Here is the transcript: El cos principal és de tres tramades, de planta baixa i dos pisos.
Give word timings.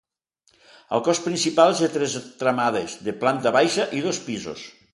El 0.97 1.03
cos 1.07 1.19
principal 1.25 1.75
és 1.75 1.83
de 1.85 1.91
tres 1.97 2.15
tramades, 2.41 2.95
de 3.09 3.15
planta 3.25 3.55
baixa 3.61 3.87
i 4.01 4.05
dos 4.07 4.23
pisos. 4.31 4.69